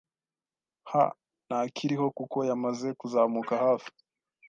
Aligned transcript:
h 0.89 0.91
ntakiriho 1.47 2.07
kuko 2.17 2.37
yamaze 2.49 2.87
kuzamuka 2.99 3.53
hafi 3.65 3.91